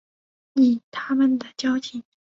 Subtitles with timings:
[0.55, 2.03] 以他们的交情